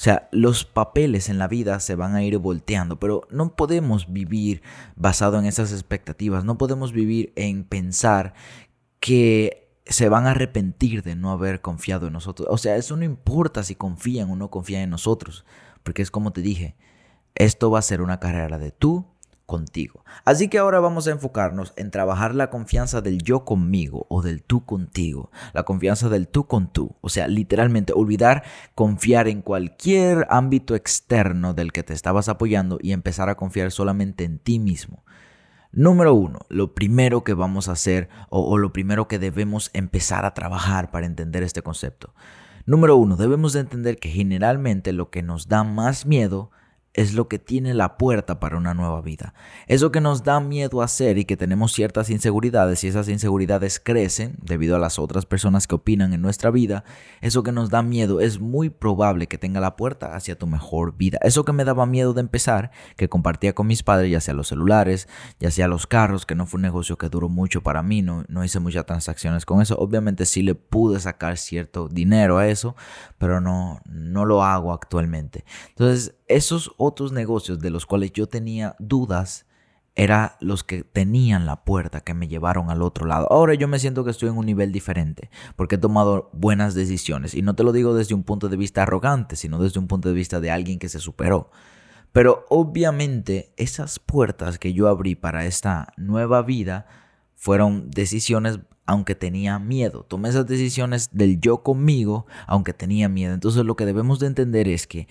O 0.00 0.02
sea, 0.02 0.30
los 0.32 0.64
papeles 0.64 1.28
en 1.28 1.36
la 1.36 1.46
vida 1.46 1.78
se 1.78 1.94
van 1.94 2.14
a 2.14 2.22
ir 2.22 2.38
volteando, 2.38 2.98
pero 2.98 3.28
no 3.28 3.54
podemos 3.54 4.10
vivir 4.10 4.62
basado 4.96 5.38
en 5.38 5.44
esas 5.44 5.72
expectativas, 5.72 6.42
no 6.42 6.56
podemos 6.56 6.94
vivir 6.94 7.34
en 7.36 7.64
pensar 7.64 8.32
que 8.98 9.68
se 9.84 10.08
van 10.08 10.26
a 10.26 10.30
arrepentir 10.30 11.02
de 11.02 11.16
no 11.16 11.30
haber 11.32 11.60
confiado 11.60 12.06
en 12.06 12.14
nosotros. 12.14 12.48
O 12.50 12.56
sea, 12.56 12.76
eso 12.76 12.96
no 12.96 13.04
importa 13.04 13.62
si 13.62 13.74
confían 13.74 14.30
o 14.30 14.36
no 14.36 14.48
confían 14.48 14.80
en 14.84 14.88
nosotros, 14.88 15.44
porque 15.82 16.00
es 16.00 16.10
como 16.10 16.32
te 16.32 16.40
dije, 16.40 16.76
esto 17.34 17.70
va 17.70 17.80
a 17.80 17.82
ser 17.82 18.00
una 18.00 18.20
carrera 18.20 18.56
de 18.56 18.70
tú 18.70 19.04
contigo. 19.50 20.04
Así 20.24 20.46
que 20.46 20.58
ahora 20.58 20.78
vamos 20.78 21.08
a 21.08 21.10
enfocarnos 21.10 21.72
en 21.74 21.90
trabajar 21.90 22.36
la 22.36 22.50
confianza 22.50 23.00
del 23.00 23.20
yo 23.20 23.44
conmigo 23.44 24.06
o 24.08 24.22
del 24.22 24.44
tú 24.44 24.64
contigo, 24.64 25.32
la 25.52 25.64
confianza 25.64 26.08
del 26.08 26.28
tú 26.28 26.46
con 26.46 26.72
tú, 26.72 26.94
o 27.00 27.08
sea, 27.08 27.26
literalmente 27.26 27.92
olvidar 27.92 28.44
confiar 28.76 29.26
en 29.26 29.42
cualquier 29.42 30.24
ámbito 30.30 30.76
externo 30.76 31.52
del 31.52 31.72
que 31.72 31.82
te 31.82 31.94
estabas 31.94 32.28
apoyando 32.28 32.78
y 32.80 32.92
empezar 32.92 33.28
a 33.28 33.34
confiar 33.34 33.72
solamente 33.72 34.22
en 34.22 34.38
ti 34.38 34.60
mismo. 34.60 35.02
Número 35.72 36.14
uno, 36.14 36.38
lo 36.48 36.72
primero 36.72 37.24
que 37.24 37.34
vamos 37.34 37.68
a 37.68 37.72
hacer 37.72 38.08
o, 38.28 38.48
o 38.48 38.56
lo 38.56 38.72
primero 38.72 39.08
que 39.08 39.18
debemos 39.18 39.70
empezar 39.72 40.26
a 40.26 40.32
trabajar 40.32 40.92
para 40.92 41.06
entender 41.06 41.42
este 41.42 41.62
concepto. 41.62 42.14
Número 42.66 42.94
uno, 42.94 43.16
debemos 43.16 43.52
de 43.54 43.60
entender 43.60 43.98
que 43.98 44.10
generalmente 44.10 44.92
lo 44.92 45.10
que 45.10 45.24
nos 45.24 45.48
da 45.48 45.64
más 45.64 46.06
miedo 46.06 46.52
es 46.92 47.14
lo 47.14 47.28
que 47.28 47.38
tiene 47.38 47.72
la 47.72 47.96
puerta 47.96 48.40
para 48.40 48.56
una 48.56 48.74
nueva 48.74 49.00
vida. 49.00 49.32
Eso 49.68 49.92
que 49.92 50.00
nos 50.00 50.24
da 50.24 50.40
miedo 50.40 50.82
hacer 50.82 51.18
y 51.18 51.24
que 51.24 51.36
tenemos 51.36 51.72
ciertas 51.72 52.10
inseguridades 52.10 52.82
y 52.82 52.88
esas 52.88 53.08
inseguridades 53.08 53.78
crecen 53.78 54.36
debido 54.42 54.74
a 54.74 54.80
las 54.80 54.98
otras 54.98 55.24
personas 55.24 55.68
que 55.68 55.76
opinan 55.76 56.12
en 56.12 56.20
nuestra 56.20 56.50
vida, 56.50 56.82
eso 57.20 57.44
que 57.44 57.52
nos 57.52 57.70
da 57.70 57.82
miedo 57.82 58.20
es 58.20 58.40
muy 58.40 58.70
probable 58.70 59.28
que 59.28 59.38
tenga 59.38 59.60
la 59.60 59.76
puerta 59.76 60.16
hacia 60.16 60.36
tu 60.36 60.48
mejor 60.48 60.96
vida. 60.96 61.18
Eso 61.22 61.44
que 61.44 61.52
me 61.52 61.64
daba 61.64 61.86
miedo 61.86 62.12
de 62.12 62.22
empezar, 62.22 62.72
que 62.96 63.08
compartía 63.08 63.54
con 63.54 63.68
mis 63.68 63.84
padres, 63.84 64.10
ya 64.10 64.20
sea 64.20 64.34
los 64.34 64.48
celulares, 64.48 65.08
ya 65.38 65.52
sea 65.52 65.68
los 65.68 65.86
carros, 65.86 66.26
que 66.26 66.34
no 66.34 66.46
fue 66.46 66.58
un 66.58 66.62
negocio 66.62 66.98
que 66.98 67.08
duró 67.08 67.28
mucho 67.28 67.62
para 67.62 67.84
mí, 67.84 68.02
no, 68.02 68.24
no 68.28 68.44
hice 68.44 68.58
muchas 68.58 68.86
transacciones 68.86 69.46
con 69.46 69.62
eso. 69.62 69.76
Obviamente 69.78 70.26
sí 70.26 70.42
le 70.42 70.56
pude 70.56 70.98
sacar 70.98 71.36
cierto 71.36 71.88
dinero 71.88 72.38
a 72.38 72.48
eso, 72.48 72.74
pero 73.18 73.40
no, 73.40 73.80
no 73.84 74.24
lo 74.24 74.42
hago 74.42 74.72
actualmente. 74.72 75.44
Entonces, 75.68 76.14
esos 76.26 76.72
otros 76.80 77.12
negocios 77.12 77.60
de 77.60 77.70
los 77.70 77.86
cuales 77.86 78.12
yo 78.12 78.26
tenía 78.26 78.74
dudas 78.78 79.46
eran 79.94 80.30
los 80.40 80.64
que 80.64 80.82
tenían 80.82 81.44
la 81.44 81.64
puerta 81.64 82.00
que 82.00 82.14
me 82.14 82.26
llevaron 82.26 82.70
al 82.70 82.80
otro 82.80 83.06
lado. 83.06 83.26
Ahora 83.30 83.54
yo 83.54 83.68
me 83.68 83.78
siento 83.78 84.02
que 84.02 84.10
estoy 84.10 84.30
en 84.30 84.38
un 84.38 84.46
nivel 84.46 84.72
diferente 84.72 85.30
porque 85.56 85.74
he 85.74 85.78
tomado 85.78 86.30
buenas 86.32 86.74
decisiones 86.74 87.34
y 87.34 87.42
no 87.42 87.54
te 87.54 87.64
lo 87.64 87.72
digo 87.72 87.94
desde 87.94 88.14
un 88.14 88.22
punto 88.22 88.48
de 88.48 88.56
vista 88.56 88.82
arrogante, 88.82 89.36
sino 89.36 89.58
desde 89.58 89.78
un 89.78 89.88
punto 89.88 90.08
de 90.08 90.14
vista 90.14 90.40
de 90.40 90.50
alguien 90.50 90.78
que 90.78 90.88
se 90.88 91.00
superó. 91.00 91.50
Pero 92.12 92.46
obviamente 92.48 93.52
esas 93.56 93.98
puertas 93.98 94.58
que 94.58 94.72
yo 94.72 94.88
abrí 94.88 95.16
para 95.16 95.44
esta 95.44 95.92
nueva 95.98 96.42
vida 96.42 96.86
fueron 97.34 97.90
decisiones 97.90 98.60
aunque 98.90 99.14
tenía 99.14 99.60
miedo. 99.60 100.02
Tomé 100.02 100.30
esas 100.30 100.48
decisiones 100.48 101.10
del 101.12 101.40
yo 101.40 101.62
conmigo, 101.62 102.26
aunque 102.48 102.72
tenía 102.72 103.08
miedo. 103.08 103.34
Entonces 103.34 103.64
lo 103.64 103.76
que 103.76 103.86
debemos 103.86 104.18
de 104.18 104.26
entender 104.26 104.66
es 104.66 104.88
que 104.88 105.06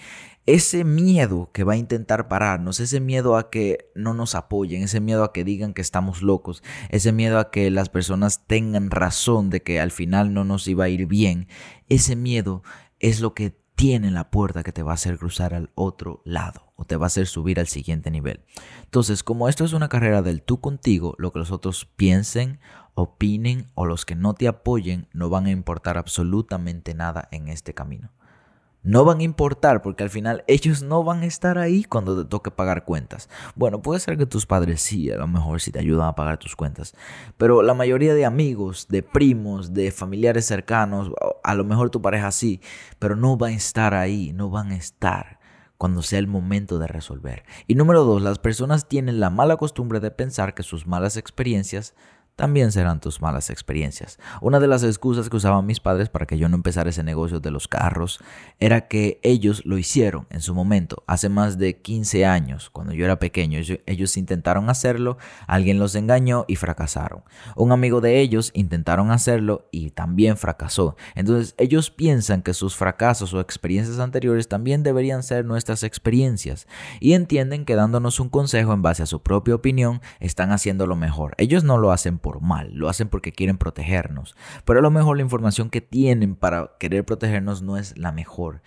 ese 0.46 0.84
miedo 0.84 1.50
que 1.54 1.64
va 1.64 1.74
a 1.74 1.78
intentar 1.78 2.28
pararnos, 2.28 2.82
ese 2.82 3.00
miedo 3.00 3.38
a 3.38 3.50
que 3.50 3.90
no 3.96 4.14
nos 4.14 4.36
apoyen, 4.36 4.84
ese 4.84 5.00
miedo 5.00 5.24
a 5.24 5.32
que 5.32 5.46
digan 5.46 5.74
que 5.74 5.82
estamos 5.82 6.22
locos, 6.22 6.62
ese 6.90 7.14
miedo 7.14 7.40
a 7.40 7.52
que 7.52 7.72
las 7.72 7.88
personas 7.88 8.46
tengan 8.48 8.92
razón 8.92 9.50
de 9.50 9.64
que 9.64 9.80
al 9.80 9.92
final 9.92 10.34
no 10.34 10.44
nos 10.44 10.68
iba 10.68 10.84
a 10.84 10.90
ir 10.90 11.06
bien, 11.06 11.48
ese 11.88 12.18
miedo 12.18 12.64
es 13.00 13.22
lo 13.22 13.34
que 13.34 13.56
tiene 13.80 14.12
la 14.12 14.30
puerta 14.30 14.62
que 14.62 14.74
te 14.74 14.84
va 14.84 14.92
a 14.92 14.96
hacer 14.96 15.18
cruzar 15.18 15.54
al 15.54 15.72
otro 15.74 16.22
lado 16.26 16.74
o 16.76 16.84
te 16.84 16.98
va 16.98 17.06
a 17.06 17.08
hacer 17.08 17.28
subir 17.28 17.62
al 17.62 17.68
siguiente 17.68 18.12
nivel. 18.12 18.44
Entonces, 18.84 19.24
como 19.24 19.48
esto 19.48 19.64
es 19.64 19.72
una 19.72 19.88
carrera 19.88 20.22
del 20.22 20.42
tú 20.42 20.60
contigo, 20.60 21.16
lo 21.18 21.32
que 21.32 21.40
los 21.40 21.50
otros 21.50 21.86
piensen, 21.86 22.60
opinen 22.94 23.68
o 23.76 23.86
los 23.86 24.06
que 24.06 24.16
no 24.16 24.34
te 24.34 24.50
apoyen 24.50 25.08
no 25.14 25.30
van 25.30 25.46
a 25.46 25.52
importar 25.52 25.98
absolutamente 25.98 26.94
nada 26.94 27.30
en 27.32 27.48
este 27.48 27.74
camino 27.74 28.12
no 28.84 29.04
van 29.04 29.20
a 29.20 29.24
importar 29.24 29.82
porque 29.82 30.04
al 30.04 30.10
final 30.10 30.44
ellos 30.48 30.82
no 30.84 31.04
van 31.04 31.22
a 31.22 31.26
estar 31.26 31.58
ahí 31.58 31.84
cuando 31.84 32.22
te 32.22 32.30
toque 32.30 32.52
pagar 32.52 32.86
cuentas. 32.86 33.30
Bueno, 33.56 33.82
puede 33.82 34.00
ser 34.00 34.18
que 34.18 34.26
tus 34.26 34.46
padres 34.46 34.82
sí, 34.82 35.12
a 35.12 35.18
lo 35.18 35.28
mejor 35.28 35.62
sí 35.62 35.72
te 35.72 35.80
ayudan 35.80 36.08
a 36.08 36.16
pagar 36.16 36.38
tus 36.38 36.56
cuentas, 36.56 36.96
pero 37.38 37.62
la 37.62 37.74
mayoría 37.74 38.14
de 38.14 38.26
amigos, 38.26 38.88
de 38.90 39.04
primos, 39.04 39.74
de 39.74 39.92
familiares 39.92 40.46
cercanos, 40.46 41.12
a 41.44 41.56
lo 41.56 41.64
mejor 41.64 41.90
tu 41.90 42.02
pareja 42.02 42.32
sí, 42.32 42.62
pero 43.00 43.16
no 43.16 43.38
van 43.38 43.54
a 43.54 43.58
estar 43.58 43.94
ahí, 43.94 44.32
no 44.34 44.50
van 44.50 44.72
a 44.72 44.76
estar 44.76 45.40
cuando 45.78 46.02
sea 46.02 46.20
el 46.20 46.28
momento 46.28 46.78
de 46.78 46.88
resolver. 46.88 47.44
Y 47.66 47.76
número 47.76 48.04
dos, 48.04 48.22
las 48.22 48.38
personas 48.38 48.90
tienen 48.90 49.22
la 49.22 49.30
mala 49.30 49.56
costumbre 49.56 50.02
de 50.02 50.12
pensar 50.12 50.54
que 50.54 50.62
sus 50.62 50.86
malas 50.86 51.16
experiencias 51.16 51.96
también 52.40 52.72
serán 52.72 53.02
tus 53.02 53.22
malas 53.22 53.50
experiencias. 53.50 54.18
Una 54.40 54.62
de 54.62 54.68
las 54.68 54.82
excusas 54.84 55.30
que 55.30 55.36
usaban 55.36 55.66
mis 55.66 55.82
padres 55.82 56.08
para 56.08 56.26
que 56.26 56.38
yo 56.38 56.48
no 56.48 56.56
empezara 56.56 56.90
ese 56.90 57.04
negocio 57.04 57.42
de 57.42 57.52
los 57.52 57.68
carros 57.68 58.22
era 58.62 58.88
que 58.88 59.20
ellos 59.24 59.66
lo 59.66 59.78
hicieron 59.78 60.26
en 60.30 60.40
su 60.40 60.56
momento, 60.56 61.04
hace 61.06 61.28
más 61.28 61.58
de 61.58 61.82
15 61.82 62.26
años, 62.26 62.70
cuando 62.70 62.94
yo 62.94 63.04
era 63.04 63.20
pequeño. 63.20 63.60
Ellos, 63.86 64.16
intentaron 64.16 64.70
hacerlo, 64.70 65.18
alguien 65.48 65.80
los 65.80 65.96
engañó 65.96 66.46
y 66.48 66.56
fracasaron. 66.56 67.24
Un 67.58 67.74
amigo 67.74 68.00
de 68.00 68.22
ellos 68.22 68.52
intentaron 68.54 69.12
hacerlo 69.12 69.68
y 69.70 69.90
también 69.90 70.38
fracasó. 70.38 70.96
Entonces 71.16 71.56
ellos 71.58 71.92
piensan 71.92 72.42
que 72.42 72.54
sus 72.54 72.74
fracasos 72.74 73.34
o 73.34 73.42
experiencias 73.42 74.00
anteriores 74.00 74.48
también 74.48 74.82
deberían 74.82 75.24
ser 75.24 75.44
nuestras 75.44 75.84
experiencias 75.84 76.68
y 77.02 77.16
entienden 77.16 77.66
que 77.66 77.76
dándonos 77.76 78.22
un 78.22 78.30
consejo 78.30 78.72
en 78.72 78.82
base 78.82 79.04
a 79.04 79.08
su 79.08 79.22
propia 79.22 79.56
opinión 79.56 80.00
están 80.22 80.54
haciendo 80.54 80.88
lo 80.88 80.96
mejor. 80.96 81.34
Ellos 81.38 81.66
no 81.66 81.78
lo 81.78 81.92
hacen 81.92 82.18
por 82.18 82.29
mal, 82.40 82.74
lo 82.74 82.90
hacen 82.90 83.10
porque 83.10 83.32
quieren 83.32 83.58
protegernos. 83.58 84.36
Pero 84.66 84.80
a 84.80 84.82
lo 84.82 84.92
mejor 84.92 85.18
la 85.18 85.24
información 85.24 85.70
que 85.70 85.82
tienen 85.82 86.36
para 86.36 86.72
querer 86.80 87.06
protegernos 87.06 87.62
no 87.62 87.78
es 87.78 87.98
la 87.98 88.12
mejor. 88.12 88.62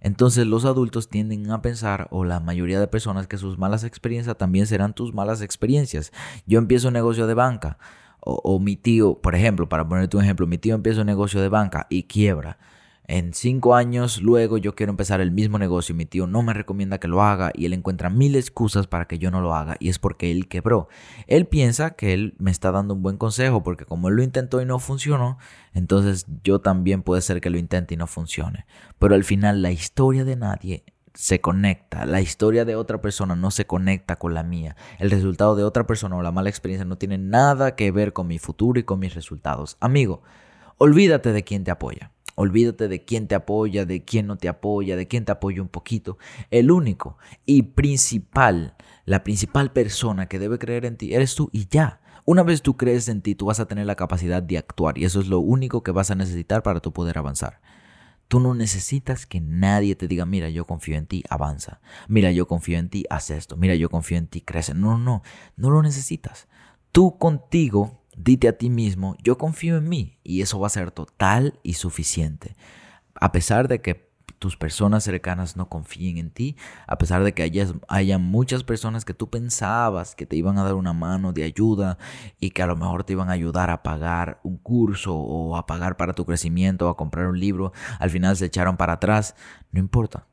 Entonces 0.00 0.46
los 0.46 0.66
adultos 0.66 1.08
tienden 1.08 1.50
a 1.50 1.62
pensar, 1.62 2.08
o 2.10 2.24
la 2.24 2.38
mayoría 2.40 2.78
de 2.78 2.86
personas, 2.86 3.26
que 3.26 3.38
sus 3.38 3.56
malas 3.56 3.84
experiencias 3.84 4.36
también 4.36 4.66
serán 4.66 4.92
tus 4.92 5.14
malas 5.14 5.40
experiencias. 5.40 6.12
Yo 6.46 6.58
empiezo 6.58 6.88
un 6.88 6.94
negocio 6.94 7.26
de 7.26 7.34
banca, 7.34 7.78
o, 8.20 8.40
o 8.44 8.58
mi 8.58 8.76
tío, 8.76 9.20
por 9.22 9.34
ejemplo, 9.34 9.68
para 9.68 9.88
ponerte 9.88 10.16
un 10.16 10.24
ejemplo, 10.24 10.46
mi 10.46 10.58
tío 10.58 10.74
empieza 10.74 11.00
un 11.00 11.06
negocio 11.06 11.40
de 11.40 11.48
banca 11.48 11.86
y 11.88 12.02
quiebra. 12.02 12.58
En 13.06 13.34
cinco 13.34 13.74
años 13.74 14.22
luego 14.22 14.56
yo 14.56 14.74
quiero 14.74 14.90
empezar 14.90 15.20
el 15.20 15.30
mismo 15.30 15.58
negocio 15.58 15.92
y 15.94 15.98
mi 15.98 16.06
tío 16.06 16.26
no 16.26 16.42
me 16.42 16.54
recomienda 16.54 16.98
que 16.98 17.06
lo 17.06 17.22
haga 17.22 17.52
y 17.54 17.66
él 17.66 17.74
encuentra 17.74 18.08
mil 18.08 18.34
excusas 18.34 18.86
para 18.86 19.06
que 19.06 19.18
yo 19.18 19.30
no 19.30 19.42
lo 19.42 19.54
haga 19.54 19.76
y 19.78 19.90
es 19.90 19.98
porque 19.98 20.30
él 20.30 20.48
quebró. 20.48 20.88
Él 21.26 21.46
piensa 21.46 21.90
que 21.90 22.14
él 22.14 22.34
me 22.38 22.50
está 22.50 22.72
dando 22.72 22.94
un 22.94 23.02
buen 23.02 23.18
consejo 23.18 23.62
porque 23.62 23.84
como 23.84 24.08
él 24.08 24.16
lo 24.16 24.22
intentó 24.22 24.62
y 24.62 24.64
no 24.64 24.78
funcionó, 24.78 25.36
entonces 25.74 26.24
yo 26.42 26.60
también 26.62 27.02
puede 27.02 27.20
ser 27.20 27.42
que 27.42 27.50
lo 27.50 27.58
intente 27.58 27.92
y 27.92 27.98
no 27.98 28.06
funcione. 28.06 28.64
Pero 28.98 29.14
al 29.14 29.24
final 29.24 29.60
la 29.60 29.70
historia 29.70 30.24
de 30.24 30.36
nadie 30.36 30.84
se 31.12 31.42
conecta, 31.42 32.06
la 32.06 32.22
historia 32.22 32.64
de 32.64 32.74
otra 32.74 33.02
persona 33.02 33.36
no 33.36 33.50
se 33.50 33.66
conecta 33.66 34.16
con 34.16 34.32
la 34.32 34.44
mía. 34.44 34.76
El 34.98 35.10
resultado 35.10 35.56
de 35.56 35.64
otra 35.64 35.86
persona 35.86 36.16
o 36.16 36.22
la 36.22 36.32
mala 36.32 36.48
experiencia 36.48 36.86
no 36.86 36.96
tiene 36.96 37.18
nada 37.18 37.76
que 37.76 37.90
ver 37.92 38.14
con 38.14 38.28
mi 38.28 38.38
futuro 38.38 38.80
y 38.80 38.84
con 38.84 38.98
mis 38.98 39.14
resultados. 39.14 39.76
Amigo, 39.80 40.22
olvídate 40.78 41.32
de 41.32 41.44
quién 41.44 41.64
te 41.64 41.70
apoya. 41.70 42.13
Olvídate 42.36 42.88
de 42.88 43.04
quién 43.04 43.28
te 43.28 43.34
apoya, 43.34 43.84
de 43.84 44.04
quién 44.04 44.26
no 44.26 44.36
te 44.36 44.48
apoya, 44.48 44.96
de 44.96 45.06
quién 45.06 45.24
te 45.24 45.32
apoya 45.32 45.62
un 45.62 45.68
poquito. 45.68 46.18
El 46.50 46.70
único 46.70 47.18
y 47.46 47.62
principal, 47.62 48.74
la 49.04 49.22
principal 49.22 49.72
persona 49.72 50.26
que 50.26 50.38
debe 50.38 50.58
creer 50.58 50.84
en 50.84 50.96
ti 50.96 51.14
eres 51.14 51.34
tú 51.34 51.48
y 51.52 51.68
ya. 51.68 52.00
Una 52.24 52.42
vez 52.42 52.62
tú 52.62 52.76
crees 52.76 53.08
en 53.08 53.20
ti, 53.20 53.34
tú 53.34 53.46
vas 53.46 53.60
a 53.60 53.66
tener 53.66 53.86
la 53.86 53.96
capacidad 53.96 54.42
de 54.42 54.58
actuar 54.58 54.96
y 54.98 55.04
eso 55.04 55.20
es 55.20 55.28
lo 55.28 55.40
único 55.40 55.82
que 55.82 55.92
vas 55.92 56.10
a 56.10 56.14
necesitar 56.14 56.62
para 56.62 56.80
tu 56.80 56.92
poder 56.92 57.18
avanzar. 57.18 57.60
Tú 58.28 58.40
no 58.40 58.54
necesitas 58.54 59.26
que 59.26 59.40
nadie 59.40 59.94
te 59.94 60.08
diga, 60.08 60.24
mira, 60.24 60.48
yo 60.48 60.64
confío 60.64 60.96
en 60.96 61.06
ti, 61.06 61.22
avanza. 61.28 61.80
Mira, 62.08 62.32
yo 62.32 62.48
confío 62.48 62.78
en 62.78 62.88
ti, 62.88 63.04
haz 63.10 63.30
esto. 63.30 63.56
Mira, 63.56 63.74
yo 63.74 63.90
confío 63.90 64.16
en 64.16 64.26
ti, 64.26 64.40
crece. 64.40 64.74
No, 64.74 64.98
no, 64.98 65.22
no 65.56 65.70
lo 65.70 65.82
necesitas. 65.82 66.48
Tú 66.90 67.18
contigo 67.18 68.03
Dite 68.16 68.48
a 68.48 68.56
ti 68.56 68.70
mismo, 68.70 69.16
yo 69.22 69.38
confío 69.38 69.76
en 69.76 69.88
mí 69.88 70.18
y 70.22 70.42
eso 70.42 70.60
va 70.60 70.68
a 70.68 70.70
ser 70.70 70.90
total 70.90 71.58
y 71.62 71.74
suficiente. 71.74 72.56
A 73.14 73.32
pesar 73.32 73.68
de 73.68 73.80
que 73.80 74.12
tus 74.38 74.56
personas 74.56 75.04
cercanas 75.04 75.56
no 75.56 75.68
confíen 75.68 76.18
en 76.18 76.30
ti, 76.30 76.56
a 76.86 76.98
pesar 76.98 77.24
de 77.24 77.32
que 77.32 77.42
haya, 77.88 78.18
muchas 78.18 78.62
personas 78.62 79.04
que 79.04 79.14
tú 79.14 79.30
pensabas 79.30 80.14
que 80.14 80.26
te 80.26 80.36
iban 80.36 80.58
a 80.58 80.64
dar 80.64 80.74
una 80.74 80.92
mano 80.92 81.32
de 81.32 81.44
ayuda 81.44 81.96
y 82.38 82.50
que 82.50 82.62
a 82.62 82.66
lo 82.66 82.76
mejor 82.76 83.04
te 83.04 83.14
iban 83.14 83.30
a 83.30 83.32
ayudar 83.32 83.70
a 83.70 83.82
pagar 83.82 84.40
un 84.42 84.58
curso 84.58 85.14
o 85.14 85.56
a 85.56 85.66
pagar 85.66 85.96
para 85.96 86.12
tu 86.12 86.26
crecimiento 86.26 86.86
o 86.86 86.90
a 86.90 86.96
comprar 86.96 87.28
un 87.28 87.40
libro, 87.40 87.72
al 87.98 88.10
final 88.10 88.36
se 88.36 88.44
echaron 88.44 88.76
para 88.76 88.94
atrás, 88.94 89.34
no 89.72 89.80
importa. 89.80 90.26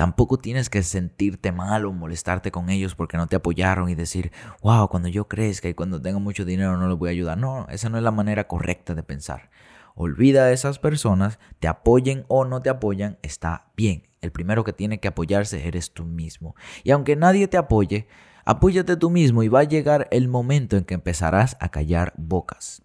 Tampoco 0.00 0.38
tienes 0.38 0.70
que 0.70 0.82
sentirte 0.82 1.52
mal 1.52 1.84
o 1.84 1.92
molestarte 1.92 2.50
con 2.50 2.70
ellos 2.70 2.94
porque 2.94 3.18
no 3.18 3.26
te 3.26 3.36
apoyaron 3.36 3.90
y 3.90 3.94
decir, 3.94 4.32
wow, 4.62 4.88
cuando 4.88 5.10
yo 5.10 5.28
crezca 5.28 5.68
y 5.68 5.74
cuando 5.74 6.00
tenga 6.00 6.18
mucho 6.18 6.46
dinero 6.46 6.78
no 6.78 6.88
les 6.88 6.96
voy 6.96 7.10
a 7.10 7.12
ayudar. 7.12 7.36
No, 7.36 7.66
esa 7.68 7.90
no 7.90 7.98
es 7.98 8.02
la 8.02 8.10
manera 8.10 8.48
correcta 8.48 8.94
de 8.94 9.02
pensar. 9.02 9.50
Olvida 9.94 10.44
a 10.44 10.52
esas 10.52 10.78
personas, 10.78 11.38
te 11.58 11.68
apoyen 11.68 12.24
o 12.28 12.46
no 12.46 12.62
te 12.62 12.70
apoyan, 12.70 13.18
está 13.20 13.66
bien. 13.76 14.08
El 14.22 14.32
primero 14.32 14.64
que 14.64 14.72
tiene 14.72 15.00
que 15.00 15.08
apoyarse 15.08 15.68
eres 15.68 15.92
tú 15.92 16.06
mismo. 16.06 16.54
Y 16.82 16.92
aunque 16.92 17.14
nadie 17.14 17.46
te 17.46 17.58
apoye, 17.58 18.08
apóyate 18.46 18.96
tú 18.96 19.10
mismo 19.10 19.42
y 19.42 19.48
va 19.48 19.60
a 19.60 19.64
llegar 19.64 20.08
el 20.12 20.28
momento 20.28 20.78
en 20.78 20.84
que 20.84 20.94
empezarás 20.94 21.58
a 21.60 21.68
callar 21.68 22.14
bocas. 22.16 22.82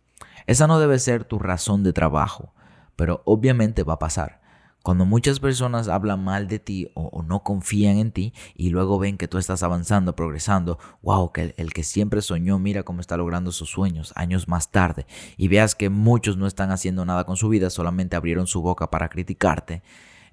Esa 0.47 0.67
no 0.67 0.81
debe 0.81 0.99
ser 0.99 1.23
tu 1.23 1.39
razón 1.39 1.81
de 1.81 1.93
trabajo, 1.93 2.53
pero 2.97 3.21
obviamente 3.23 3.83
va 3.83 3.93
a 3.93 3.99
pasar. 3.99 4.41
Cuando 4.85 5.05
muchas 5.05 5.39
personas 5.39 5.87
hablan 5.87 6.23
mal 6.23 6.47
de 6.47 6.59
ti 6.59 6.91
o, 6.93 7.23
no 7.23 7.41
confían 7.41 7.97
en 7.97 8.11
ti 8.11 8.35
y 8.53 8.69
luego 8.69 8.99
ven 8.99 9.17
que 9.17 9.27
tú 9.27 9.39
estás 9.39 9.63
avanzando, 9.63 10.15
progresando, 10.15 10.77
wow, 11.01 11.31
que 11.31 11.55
el, 11.57 11.73
que 11.73 11.81
siempre 11.81 12.21
soñó, 12.21 12.59
mira 12.59 12.83
cómo 12.83 13.01
está 13.01 13.17
logrando 13.17 13.51
sus 13.51 13.67
sueños 13.67 14.13
años 14.15 14.47
más 14.47 14.69
tarde 14.69 15.07
y 15.37 15.47
veas 15.47 15.73
que 15.73 15.89
muchos 15.89 16.37
no 16.37 16.45
están 16.45 16.69
haciendo 16.69 17.03
nada 17.03 17.23
con 17.23 17.35
su 17.35 17.49
vida, 17.49 17.71
solamente 17.71 18.15
abrieron 18.15 18.45
su 18.45 18.61
boca 18.61 18.91
para 18.91 19.09
criticarte, 19.09 19.81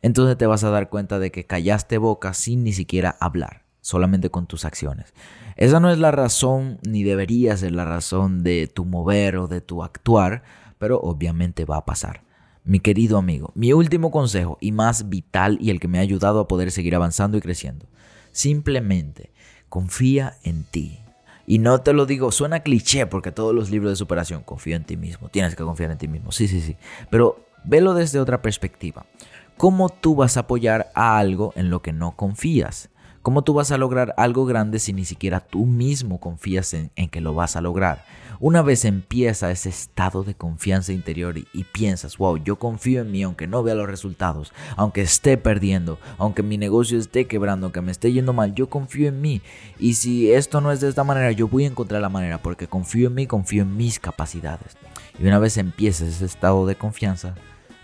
entonces 0.03 0.37
te 0.37 0.45
vas 0.45 0.65
a 0.65 0.71
dar 0.71 0.91
cuenta 0.91 1.19
de 1.19 1.33
que 1.33 1.47
callaste 1.47 1.97
boca 1.97 2.35
sin 2.35 2.63
ni 2.63 2.75
siquiera 2.75 3.17
hablar, 3.21 3.63
solamente 3.81 4.29
con 4.29 4.47
tus 4.47 4.67
acciones. 4.67 5.15
Esa 5.57 5.81
no 5.81 5.91
es 5.91 5.99
la 5.99 6.11
razón, 6.11 6.79
ni 6.87 7.05
debería 7.05 7.57
ser 7.57 7.73
la 7.73 7.87
razón 7.87 8.43
de 8.43 8.67
tu 8.67 8.85
mover 8.85 9.39
o 9.39 9.49
de 9.49 9.63
tu 9.63 9.83
actuar, 9.83 10.43
pero 10.77 11.01
obviamente 11.01 11.65
va 11.65 11.79
a 11.79 11.87
pasar. 11.87 12.31
Mi 12.65 12.79
querido 12.79 13.19
amigo, 13.19 13.51
mi 13.57 13.73
último 13.73 14.13
consejo 14.13 14.57
y 14.61 14.71
más 14.71 15.09
vital 15.09 15.59
y 15.61 15.71
el 15.71 15.81
que 15.81 15.89
me 15.89 15.99
ha 15.99 16.03
ayudado 16.03 16.39
a 16.39 16.47
poder 16.47 16.71
seguir 16.71 16.95
avanzando 16.95 17.37
y 17.37 17.41
creciendo. 17.41 17.87
Simplemente 18.31 19.33
confía 19.69 20.37
en 20.45 20.63
ti. 20.63 21.01
Y 21.45 21.59
no 21.59 21.81
te 21.81 21.93
lo 21.93 22.07
digo, 22.07 22.31
suena 22.31 22.61
cliché 22.61 23.07
porque 23.07 23.33
todos 23.33 23.53
los 23.53 23.71
libros 23.71 23.91
de 23.91 23.97
superación, 23.97 24.45
confía 24.45 24.77
en 24.77 24.85
ti 24.85 24.97
mismo, 24.97 25.29
tienes 25.29 25.57
que 25.57 25.65
confiar 25.65 25.91
en 25.91 25.99
ti 25.99 26.07
mismo. 26.07 26.31
Sí, 26.31 26.47
sí, 26.47 26.61
sí. 26.61 26.77
Pero 27.11 27.45
velo 27.65 27.95
desde 27.95 28.21
otra 28.21 28.43
perspectiva. 28.43 29.07
¿Cómo 29.57 29.89
tú 29.89 30.15
vas 30.15 30.37
a 30.37 30.41
apoyar 30.41 30.93
a 30.95 31.19
algo 31.19 31.53
en 31.57 31.69
lo 31.69 31.83
que 31.83 31.93
no 31.93 32.15
confías? 32.15 32.91
¿Cómo 33.23 33.43
tú 33.43 33.55
vas 33.55 33.71
a 33.71 33.79
lograr 33.79 34.15
algo 34.17 34.47
grande 34.47 34.81
si 34.81 34.93
ni 34.93 35.05
siquiera 35.05 35.39
tú 35.39 35.65
mismo 35.65 36.19
confías 36.19 36.75
en, 36.75 36.91
que 37.09 37.21
lo 37.21 37.35
vas 37.35 37.55
a 37.55 37.61
lograr? 37.61 38.05
Una 38.41 38.63
vez 38.63 38.85
empieza 38.85 39.53
ese 39.53 39.69
estado 39.69 40.25
de 40.25 40.35
confianza 40.35 40.93
interior 40.93 41.39
y, 41.39 41.47
y, 41.53 41.63
piensas, 41.63 42.19
wow, 42.19 42.37
yo 42.39 42.59
confío 42.59 43.03
en 43.03 43.13
mí 43.13 43.23
aunque 43.23 43.47
no 43.47 43.63
vea 43.63 43.77
los 43.77 43.87
resultados, 43.87 44.53
aunque 44.77 45.03
esté 45.03 45.37
perdiendo, 45.37 46.01
aunque 46.19 46.43
mi 46.43 46.59
negocio 46.59 46.99
esté 46.99 47.29
quebrando, 47.29 47.67
aunque 47.67 47.81
me 47.81 47.93
esté 47.93 48.13
yendo 48.13 48.33
mal, 48.33 48.57
yo 48.57 48.69
confío 48.69 49.07
en 49.07 49.21
mí. 49.21 49.41
Y 49.79 49.95
si 49.95 50.33
esto 50.33 50.61
no 50.61 50.73
es 50.73 50.81
de 50.81 50.89
esta 50.89 51.05
manera, 51.05 51.31
yo 51.31 51.47
voy 51.47 51.63
a 51.63 51.69
encontrar 51.69 52.03
la 52.03 52.09
manera 52.09 52.39
porque 52.39 52.67
confío 52.67 53.07
en 53.07 53.15
mí, 53.15 53.29
confío 53.29 53.63
en 53.63 53.77
mis 53.77 54.01
capacidades. 54.01 54.77
Y 55.21 55.27
una 55.29 55.39
vez 55.39 55.59
empieza 55.59 56.05
ese 56.05 56.25
estado 56.25 56.67
de 56.67 56.75
confianza, 56.75 57.37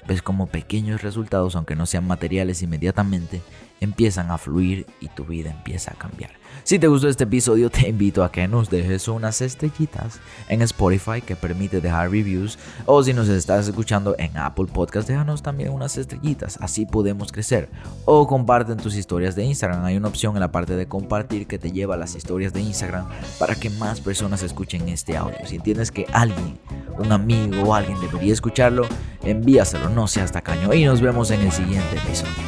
ves 0.08 0.20
como 0.20 0.48
pequeños 0.48 1.02
resultados, 1.02 1.54
aunque 1.54 1.76
no 1.76 1.86
sean 1.86 2.08
materiales 2.08 2.60
inmediatamente, 2.62 3.40
empiezan 3.80 4.30
a 4.30 4.38
fluir 4.38 4.86
y 5.00 5.08
tu 5.08 5.24
vida 5.24 5.50
empieza 5.50 5.92
a 5.92 5.94
cambiar. 5.94 6.30
Si 6.64 6.78
te 6.78 6.86
gustó 6.86 7.08
este 7.08 7.24
episodio, 7.24 7.70
te 7.70 7.88
invito 7.88 8.22
a 8.22 8.30
que 8.30 8.46
nos 8.46 8.68
dejes 8.68 9.08
unas 9.08 9.40
estrellitas 9.40 10.20
en 10.48 10.60
Spotify 10.62 11.22
que 11.22 11.36
permite 11.36 11.80
dejar 11.80 12.10
reviews. 12.10 12.58
O 12.84 13.02
si 13.02 13.14
nos 13.14 13.28
estás 13.28 13.68
escuchando 13.68 14.14
en 14.18 14.36
Apple 14.36 14.66
Podcast, 14.66 15.08
déjanos 15.08 15.42
también 15.42 15.72
unas 15.72 15.96
estrellitas. 15.96 16.58
Así 16.60 16.84
podemos 16.84 17.32
crecer. 17.32 17.70
O 18.04 18.26
comparten 18.26 18.76
tus 18.76 18.96
historias 18.96 19.34
de 19.34 19.44
Instagram. 19.44 19.84
Hay 19.84 19.96
una 19.96 20.08
opción 20.08 20.36
en 20.36 20.40
la 20.40 20.52
parte 20.52 20.76
de 20.76 20.86
compartir 20.86 21.46
que 21.46 21.58
te 21.58 21.72
lleva 21.72 21.94
a 21.94 21.98
las 21.98 22.14
historias 22.14 22.52
de 22.52 22.60
Instagram 22.60 23.06
para 23.38 23.54
que 23.54 23.70
más 23.70 24.00
personas 24.00 24.42
escuchen 24.42 24.88
este 24.88 25.16
audio. 25.16 25.38
Si 25.46 25.56
entiendes 25.56 25.90
que 25.90 26.06
alguien, 26.12 26.58
un 26.98 27.12
amigo 27.12 27.62
o 27.62 27.74
alguien 27.74 27.98
debería 28.00 28.32
escucharlo, 28.32 28.86
envíaselo. 29.22 29.88
No 29.88 30.06
seas 30.06 30.32
tacaño. 30.32 30.74
Y 30.74 30.84
nos 30.84 31.00
vemos 31.00 31.30
en 31.30 31.40
el 31.40 31.52
siguiente 31.52 31.96
episodio. 31.96 32.47